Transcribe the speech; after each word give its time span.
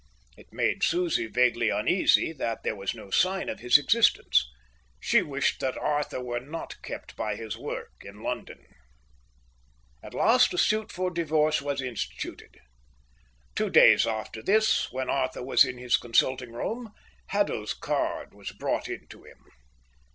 It 0.35 0.51
made 0.51 0.81
Susie 0.81 1.27
vaguely 1.27 1.69
uneasy 1.69 2.31
that 2.31 2.63
there 2.63 2.75
was 2.75 2.95
no 2.95 3.11
sign 3.11 3.49
of 3.49 3.59
his 3.59 3.77
existence. 3.77 4.49
She 4.99 5.21
wished 5.21 5.59
that 5.59 5.77
Arthur 5.77 6.23
were 6.23 6.39
not 6.39 6.81
kept 6.81 7.15
by 7.15 7.35
his 7.35 7.55
work 7.55 7.91
in 8.01 8.23
London. 8.23 8.65
At 10.01 10.15
last 10.15 10.55
a 10.55 10.57
suit 10.57 10.91
for 10.91 11.11
divorce 11.11 11.61
was 11.61 11.83
instituted. 11.83 12.57
Two 13.53 13.69
days 13.69 14.07
after 14.07 14.41
this, 14.41 14.91
when 14.91 15.07
Arthur 15.07 15.43
was 15.43 15.63
in 15.65 15.77
his 15.77 15.97
consultingroom, 15.97 16.91
Haddo's 17.27 17.75
card 17.75 18.33
was 18.33 18.51
brought 18.53 18.85
to 18.85 19.23
him. 19.23 19.51